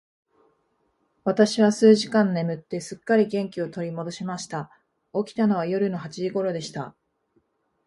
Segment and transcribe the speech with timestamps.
[1.25, 4.71] 私は数時間眠って、すっかり元気を取り戻しました。
[5.13, 6.95] 起きたのは夜の八時頃でした。